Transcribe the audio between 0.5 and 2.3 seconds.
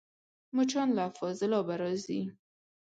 مچان له فاضلابه راځي